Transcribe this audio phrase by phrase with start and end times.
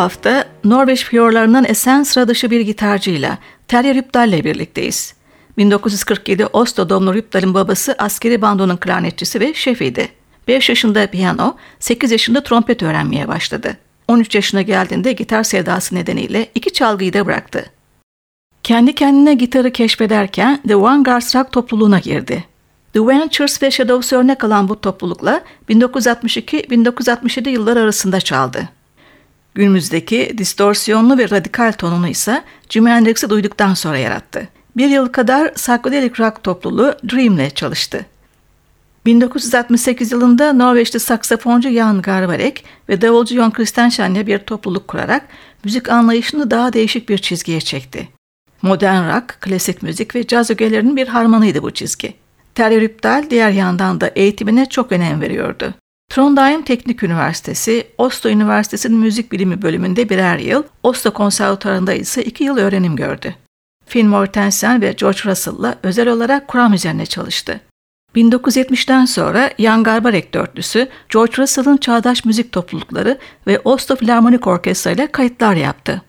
[0.00, 3.38] Hafta Norveç fiyorlarından esen sıra bir gitarcıyla
[3.68, 5.14] Terje Rypdal ile birlikteyiz.
[5.58, 10.08] 1947 Oslo doğumlu Rypdal'in babası askeri bandonun klarnetçisi ve şefiydi.
[10.48, 13.76] 5 yaşında piyano, 8 yaşında trompet öğrenmeye başladı.
[14.08, 17.70] 13 yaşına geldiğinde gitar sevdası nedeniyle iki çalgıyı da bıraktı.
[18.62, 22.44] Kendi kendine gitarı keşfederken The Vanguards Rock topluluğuna girdi.
[22.92, 28.68] The Ventures ve Shadows örnek alan bu toplulukla 1962-1967 yıllar arasında çaldı.
[29.60, 34.48] Günümüzdeki distorsiyonlu ve radikal tonunu ise Jimi Hendrix'i duyduktan sonra yarattı.
[34.76, 38.06] Bir yıl kadar psychedelic rock topluluğu Dream'le çalıştı.
[39.06, 45.28] 1968 yılında Norveçli saksafoncu Jan Garbarek ve davulcu Jon Christensen'le bir topluluk kurarak
[45.64, 48.08] müzik anlayışını daha değişik bir çizgiye çekti.
[48.62, 52.14] Modern rock, klasik müzik ve caz ögelerinin bir harmanıydı bu çizgi.
[52.54, 55.74] Terry Rypdal diğer yandan da eğitimine çok önem veriyordu.
[56.10, 62.56] Trondheim Teknik Üniversitesi, Oslo Üniversitesi'nin müzik bilimi bölümünde birer yıl, Oslo Konservatuarı'nda ise iki yıl
[62.56, 63.34] öğrenim gördü.
[63.86, 67.60] Finn Mortensen ve George Russell'la özel olarak kuram üzerine çalıştı.
[68.16, 75.06] 1970'ten sonra Jan Garbarek dörtlüsü, George Russell'ın çağdaş müzik toplulukları ve Oslo Filarmonik Orkestra ile
[75.06, 76.02] kayıtlar yaptı.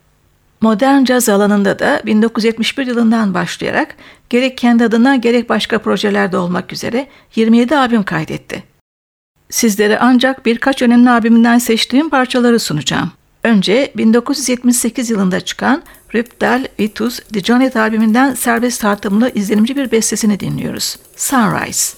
[0.61, 3.95] Modern caz alanında da 1971 yılından başlayarak
[4.29, 8.70] gerek kendi adına gerek başka projelerde olmak üzere 27 albüm kaydetti.
[9.51, 13.11] Sizlere ancak birkaç önemli albümünden seçtiğim parçaları sunacağım.
[13.43, 15.83] Önce 1978 yılında çıkan
[16.15, 20.97] Rübdal Vitus Dijonet albümünden serbest tartımlı izlenimci bir bestesini dinliyoruz.
[21.15, 21.97] Sunrise.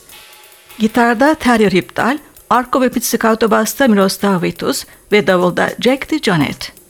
[0.80, 2.18] Gitarda Terry Ripdal,
[2.50, 6.83] arko ve pizzicato basta Miroslav Vitus ve davulda Jack Dijonet.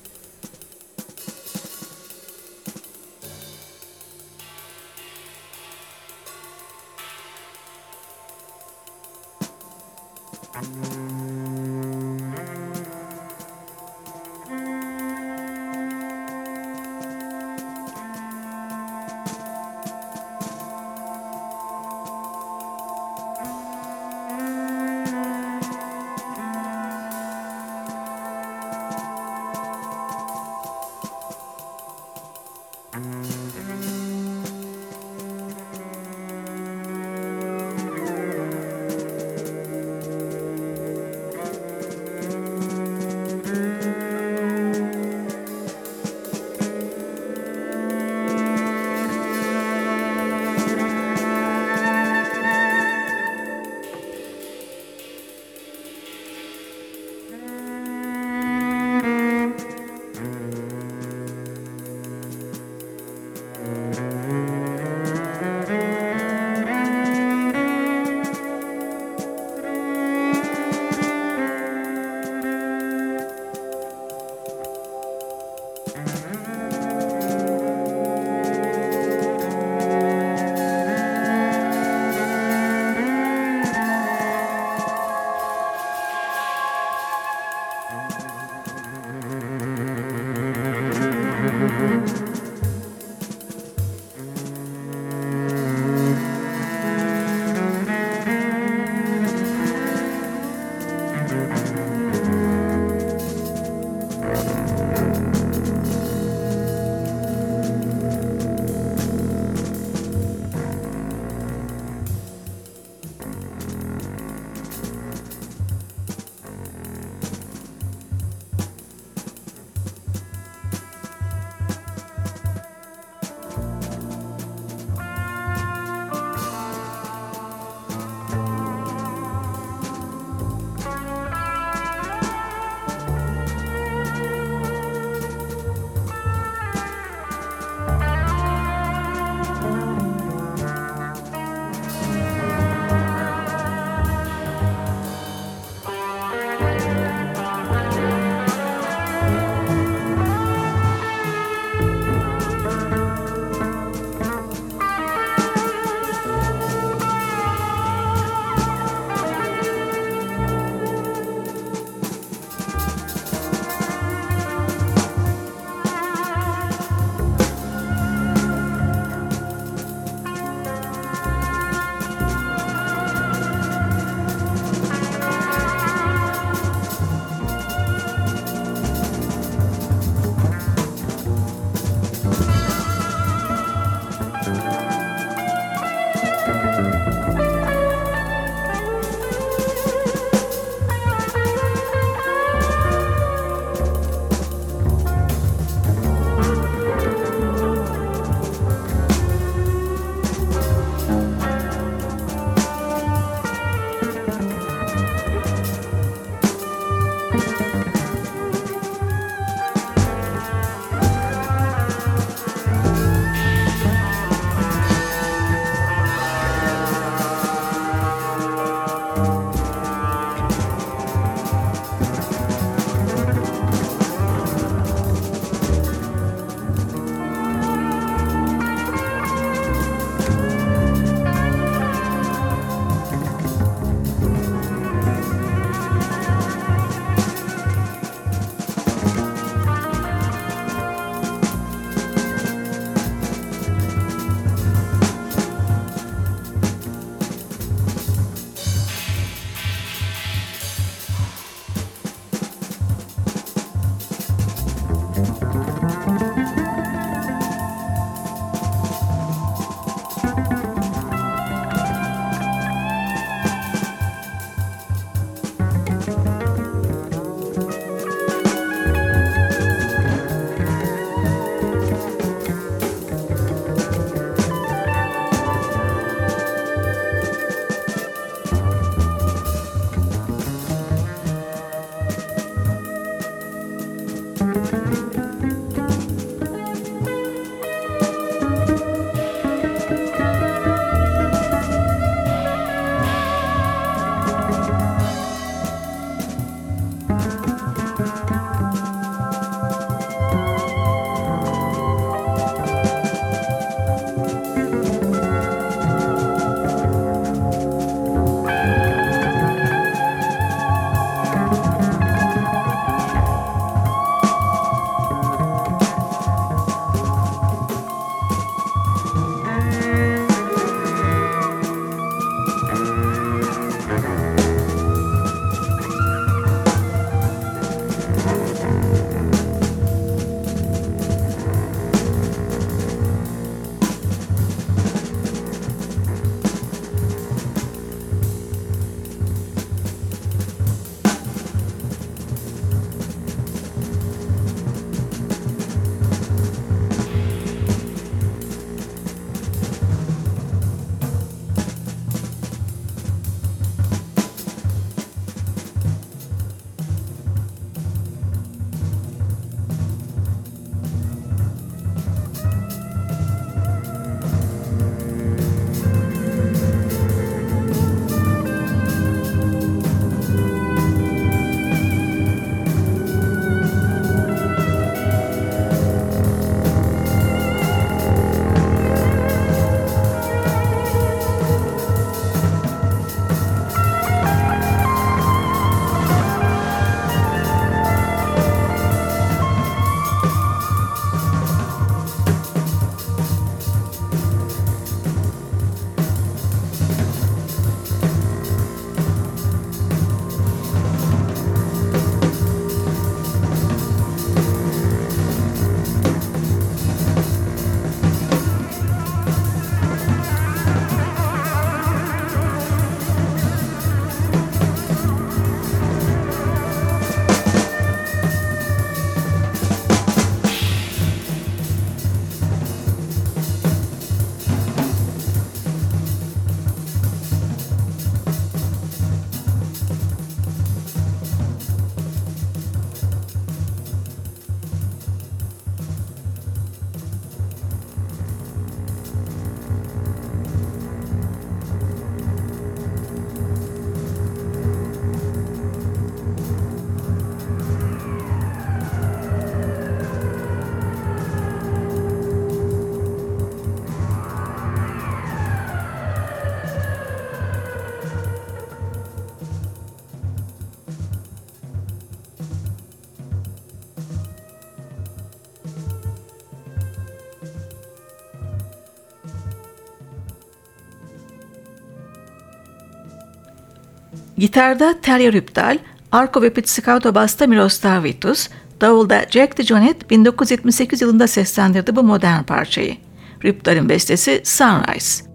[474.37, 475.77] Gitarda Terry Rüptal,
[476.11, 478.49] arko ve pizzicato basta Miroslav Vitus,
[478.81, 482.97] davulda Jack DeJohnette 1978 yılında seslendirdi bu modern parçayı.
[483.43, 485.25] Rüptal'in bestesi Sunrise.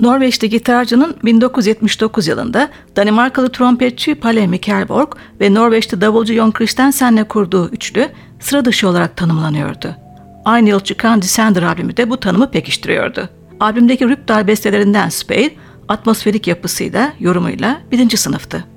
[0.00, 5.08] Norveçli gitarcının 1979 yılında Danimarkalı trompetçi Palle Mikkelborg
[5.40, 8.08] ve Norveçli davulcu Jon Christensen'le kurduğu üçlü
[8.40, 9.96] sıra dışı olarak tanımlanıyordu.
[10.44, 13.28] Aynı yıl çıkan Descender albümü de bu tanımı pekiştiriyordu.
[13.60, 15.50] Albümdeki Rüptal bestelerinden Spade,
[15.88, 18.73] atmosferik yapısıyla, yorumuyla birinci sınıftı.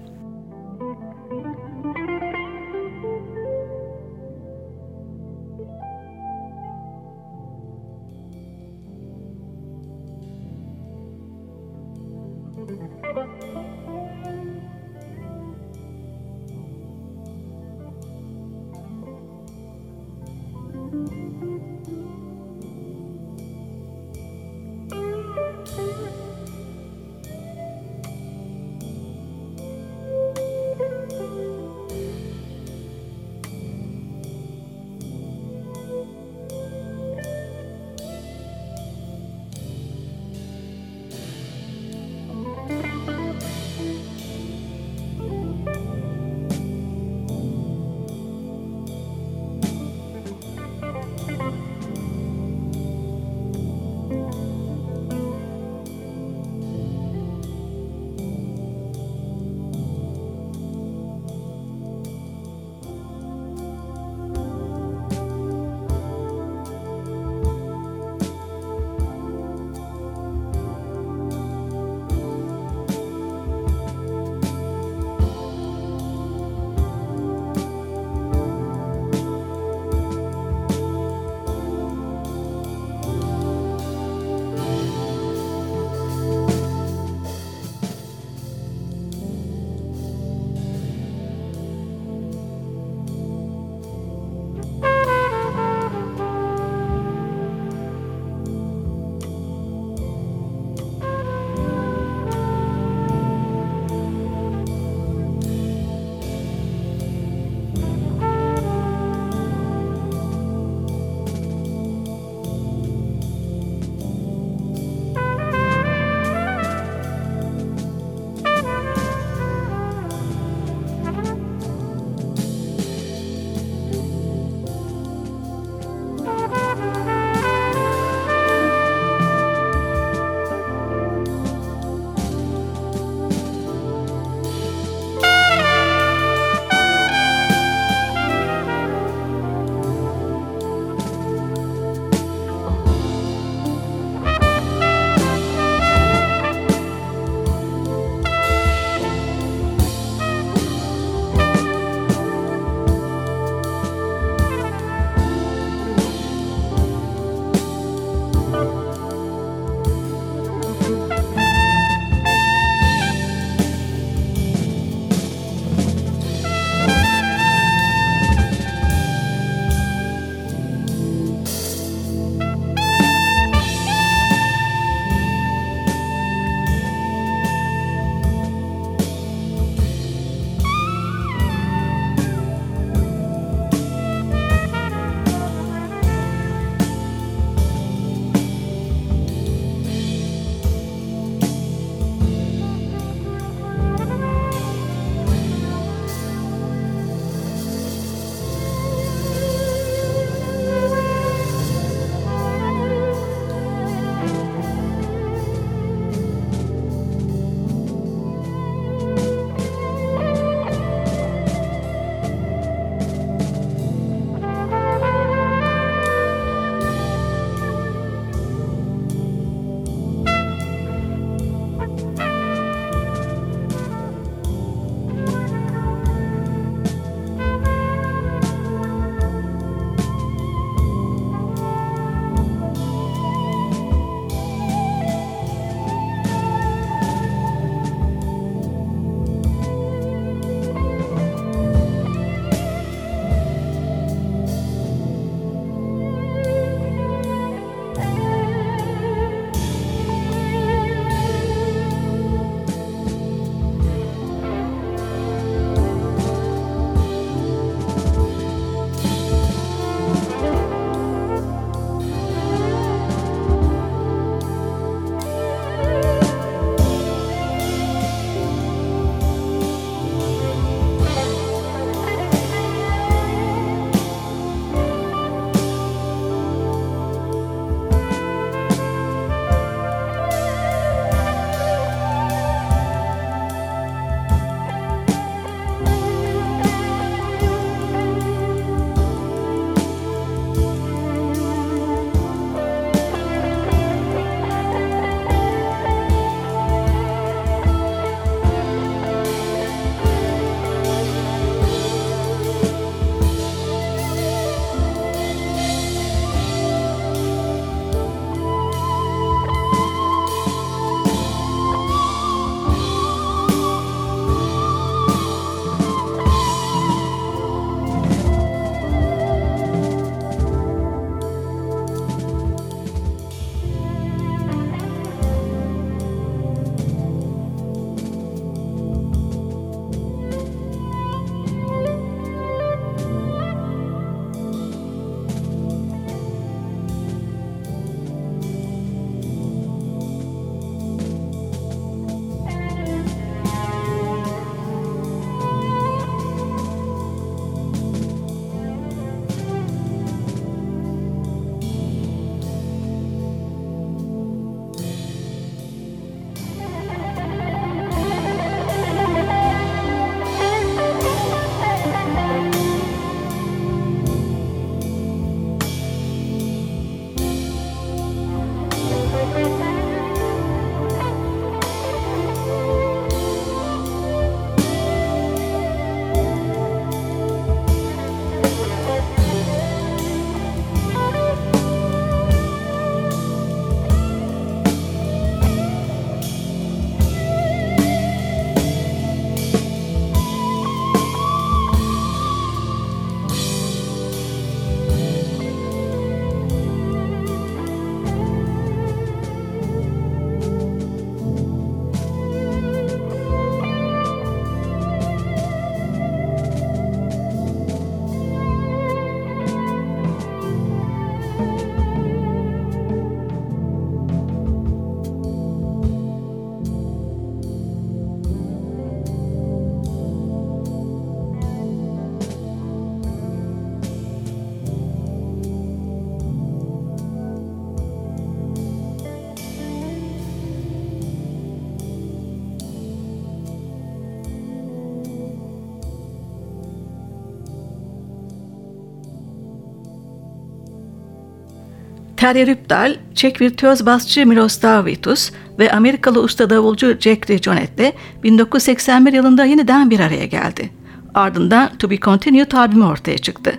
[442.28, 449.46] Terje Rüpdal, Çek virtüöz basçı Miroslav Vitus ve Amerikalı usta davulcu Jack DeJohnette'le 1981 yılında
[449.46, 450.70] yeniden bir araya geldi.
[451.14, 453.54] Ardından To Be Continued albümü ortaya çıktı.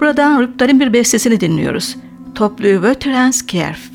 [0.00, 1.96] Buradan Rüpdal'in bir bestesini dinliyoruz.
[2.34, 3.90] Toplu Veterans Kerf.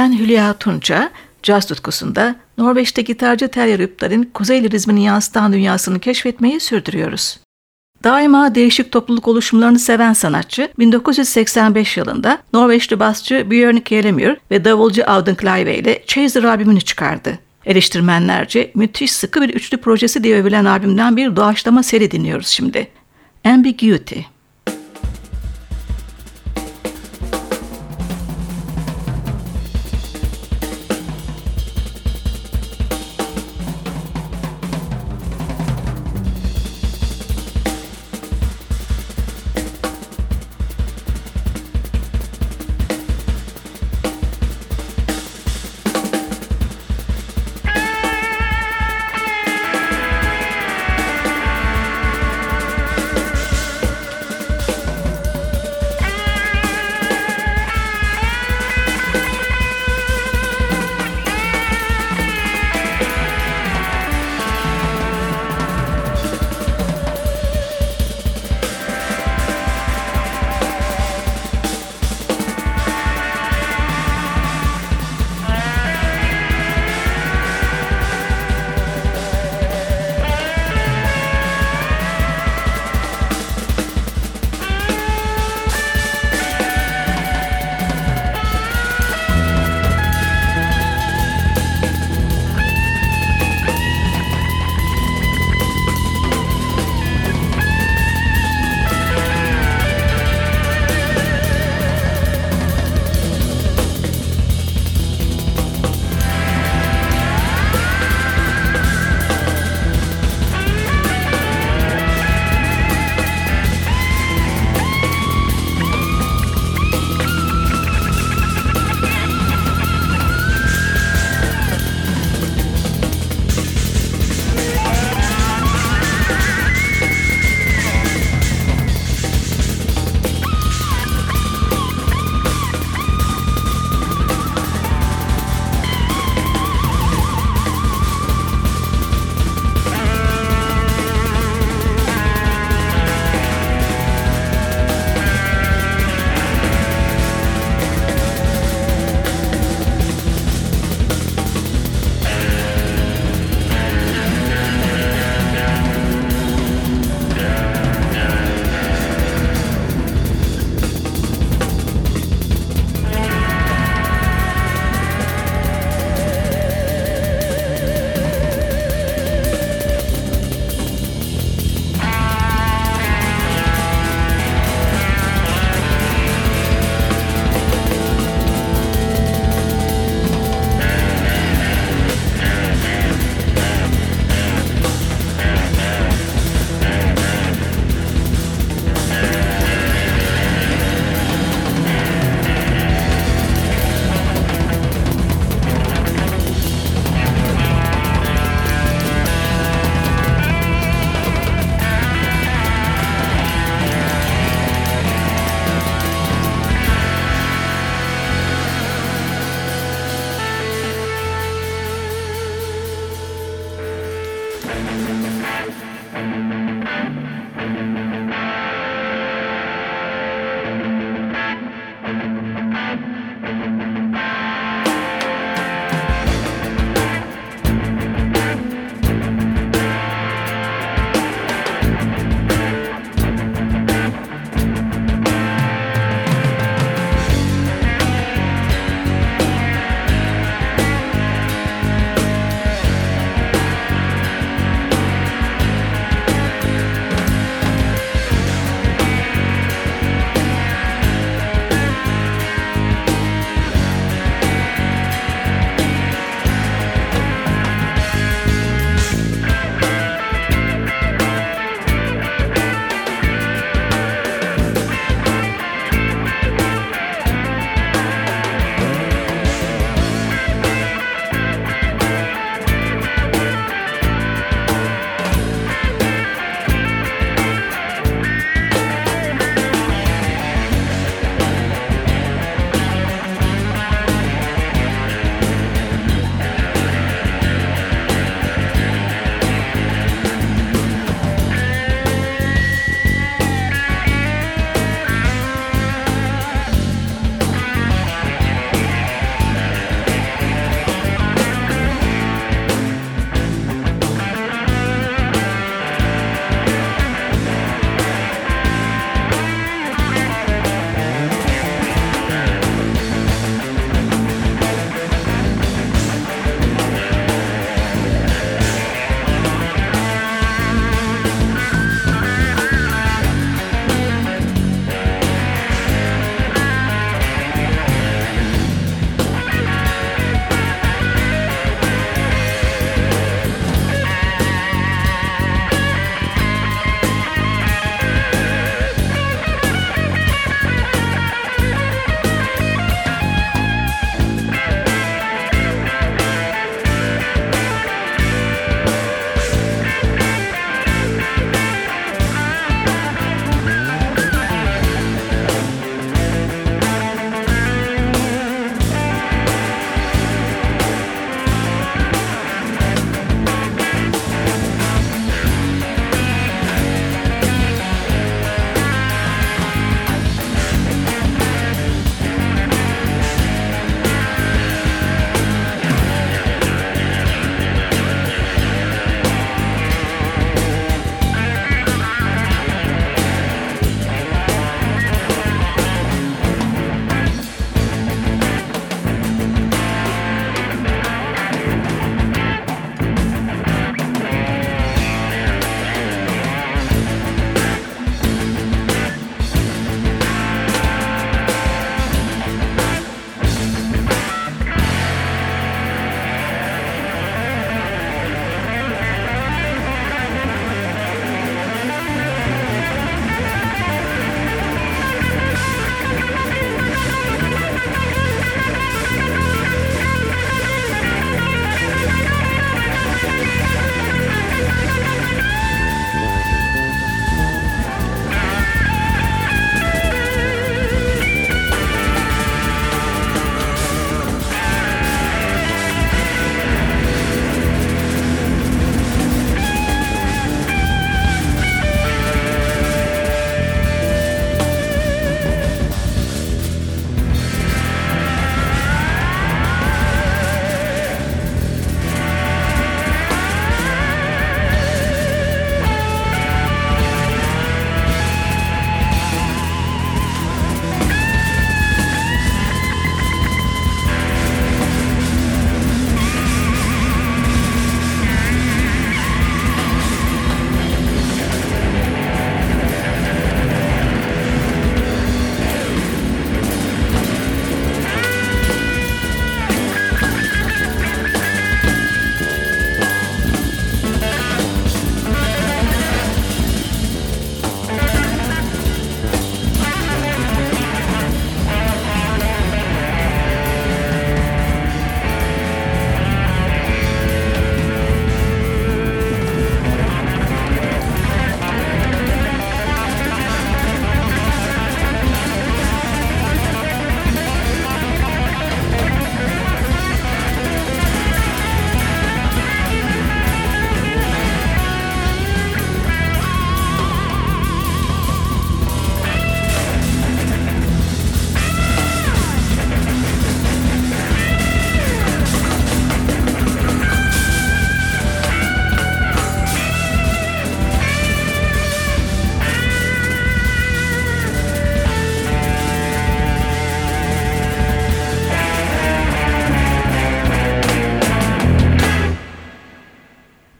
[0.00, 1.10] Ben Hülya Tunça,
[1.42, 7.40] caz tutkusunda Norveç'te gitarcı Terje Rüpdar'ın Kuzey lirizmini yansıtan dünyasını keşfetmeyi sürdürüyoruz.
[8.04, 15.34] Daima değişik topluluk oluşumlarını seven sanatçı 1985 yılında Norveçli basçı Björn Kjelemyr ve davulcu Audun
[15.34, 17.38] Kleive ile Chaser albümünü çıkardı.
[17.66, 22.88] Eleştirmenlerce müthiş sıkı bir üçlü projesi diye övülen albümden bir doğaçlama seri dinliyoruz şimdi.
[23.44, 24.20] Ambiguity.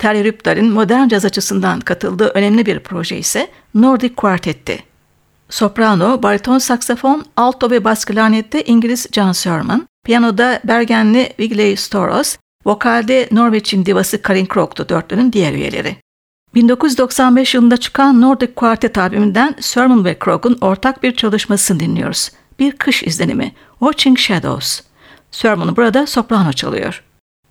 [0.01, 4.79] Terry Ripdar'in modern caz açısından katıldığı önemli bir proje ise Nordic Quartet'ti.
[5.51, 12.37] Soprano, bariton saksafon, alto ve bas klarnette İngiliz John Sermon, piyanoda Bergenli Vigley Storos,
[12.67, 15.97] vokalde Norveç'in divası Karin Krok'tu dörtlünün diğer üyeleri.
[16.55, 22.31] 1995 yılında çıkan Nordic Quartet albümünden Sermon ve Krog'un ortak bir çalışmasını dinliyoruz.
[22.59, 24.81] Bir kış izlenimi, Watching Shadows.
[25.31, 27.10] Sermon burada soprano çalıyor.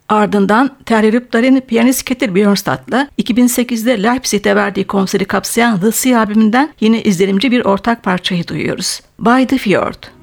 [0.10, 7.04] Ardından Terry Ripdar'in piyanist Ketil Björnstad'la 2008'de Leipzig'te verdiği konseri kapsayan The Sea albümünden yine
[7.04, 9.02] izlenimci bir ortak parçayı duyuyoruz.
[9.19, 10.18] By the Fjord.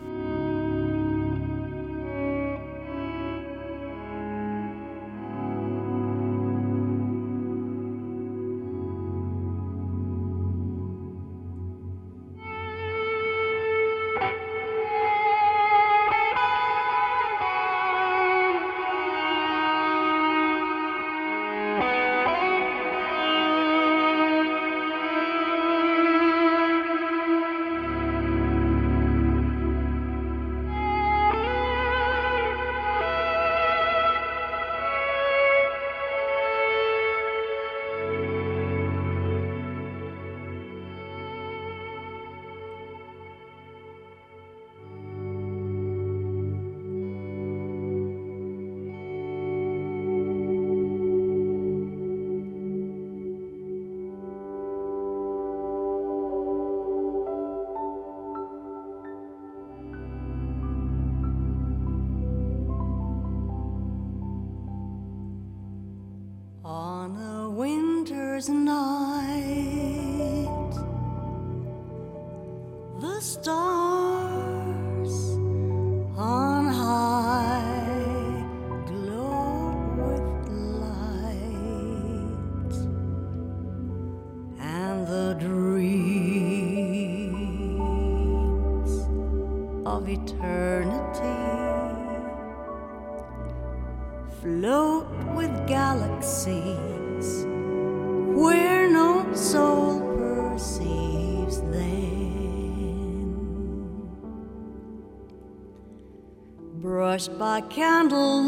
[107.60, 108.45] candle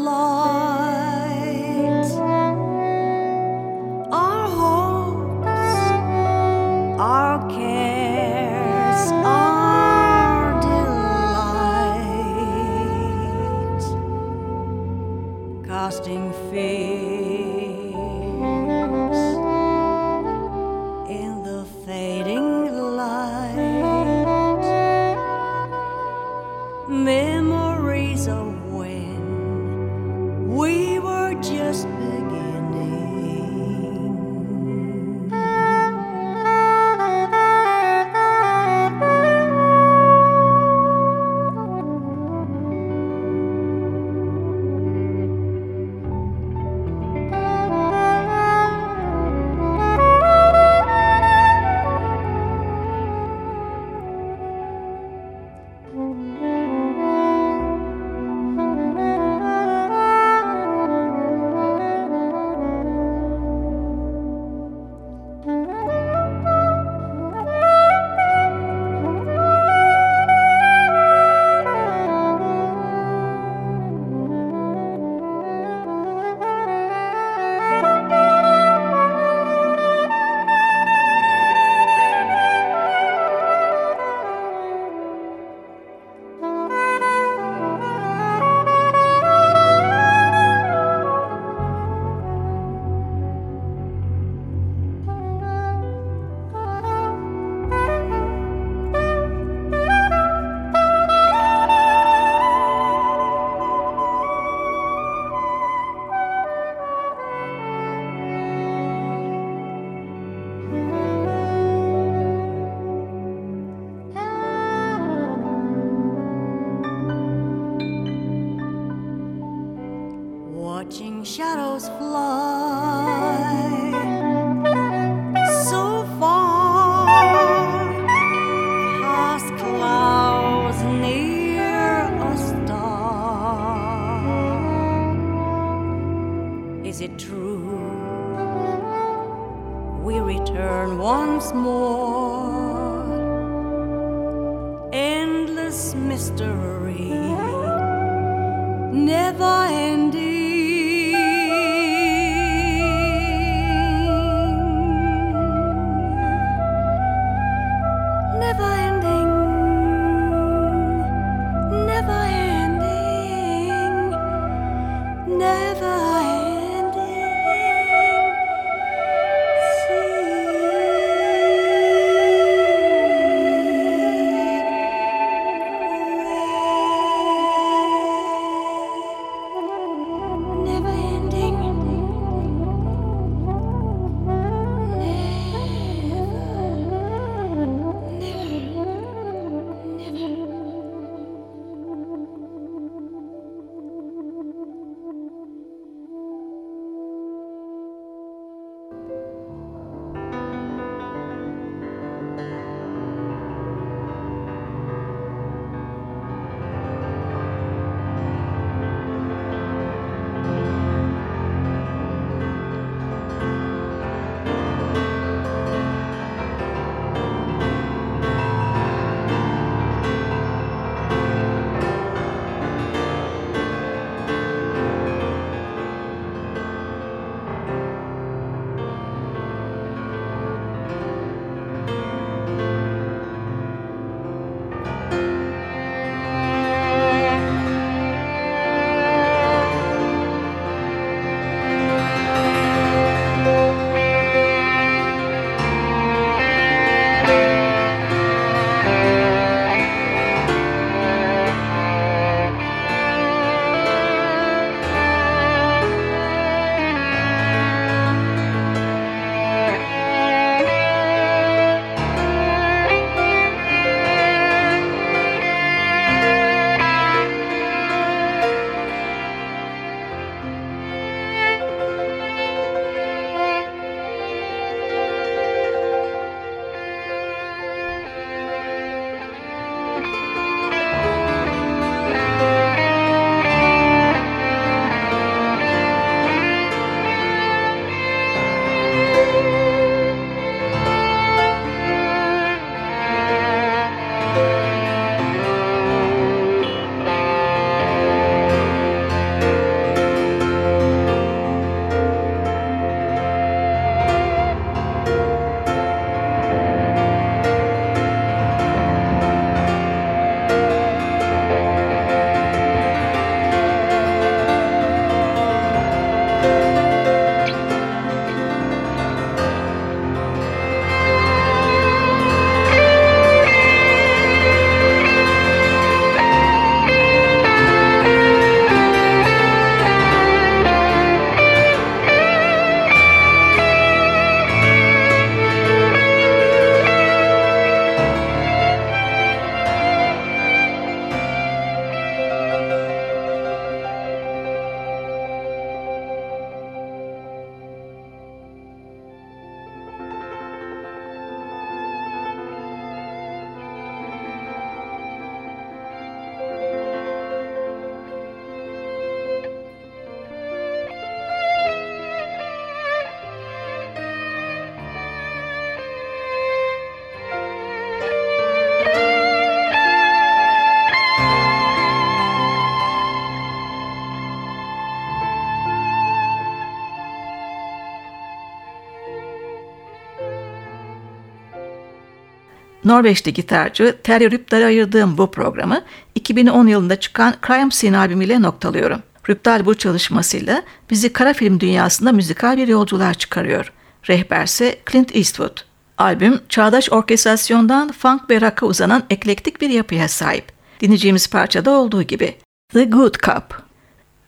[382.89, 385.81] Norveçli gitarcı Terry Rypdal'e ayırdığım bu programı
[386.15, 389.01] 2010 yılında çıkan Crime Scene albümüyle noktalıyorum.
[389.29, 393.73] Rypdal bu çalışmasıyla bizi kara film dünyasında müzikal bir yolculuğa çıkarıyor.
[394.09, 395.57] Rehberse Clint Eastwood.
[395.97, 400.45] Albüm çağdaş orkestrasyondan funk ve rock'a uzanan eklektik bir yapıya sahip.
[400.79, 402.35] Dinleyeceğimiz parçada olduğu gibi.
[402.73, 403.63] The Good Cup.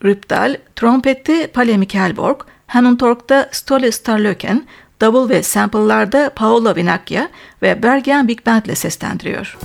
[0.04, 4.66] Rypdal, trompette Palle Mikkelborg, Hammond Tork'ta Ståle Starlöken,
[5.02, 7.28] davul ve sample'larda Paolo Vinacchia
[7.62, 9.58] ve Bergen Big Band ile seslendiriyor.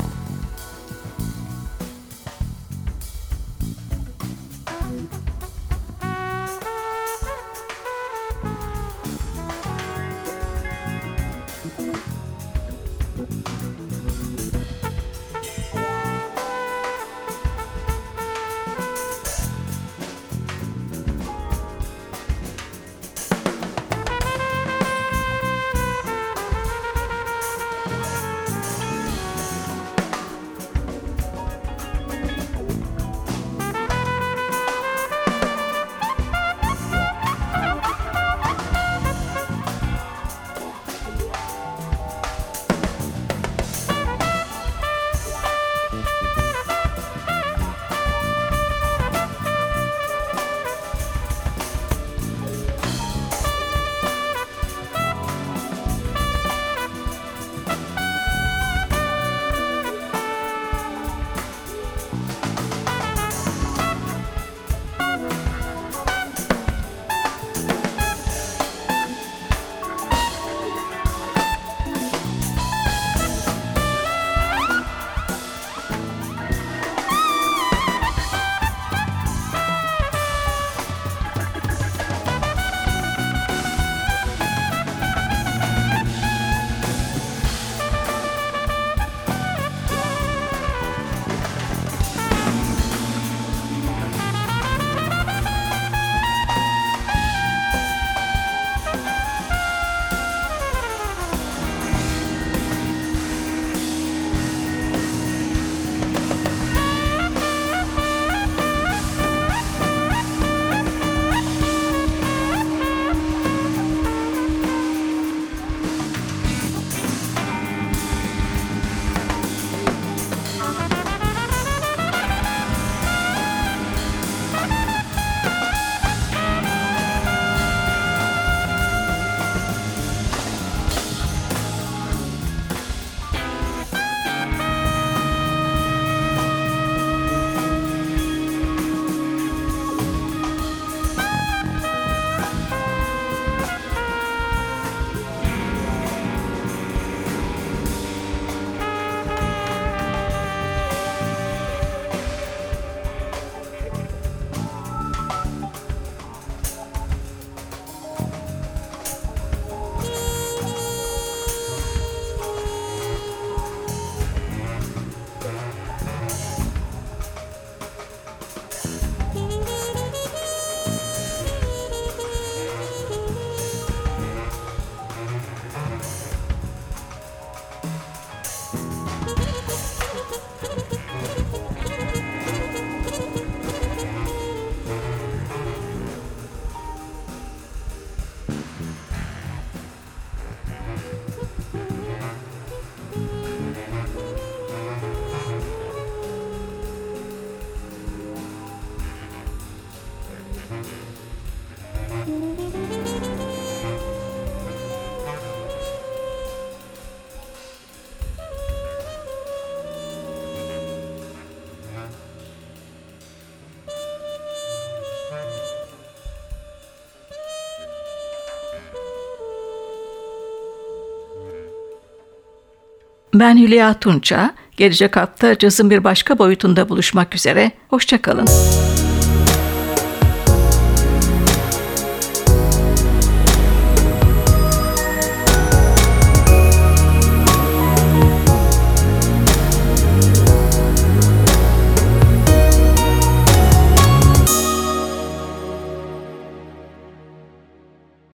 [223.41, 224.55] Ben Hülya Tunça.
[224.76, 227.70] Gelecek hafta cazın bir başka boyutunda buluşmak üzere.
[227.91, 228.47] Hoşçakalın.